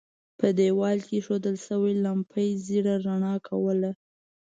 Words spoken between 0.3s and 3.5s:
په دېوال کې اېښودل شوې لمپې ژېړه رڼا